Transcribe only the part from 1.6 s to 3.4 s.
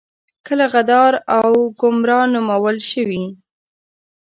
ګمرا نومول شوي.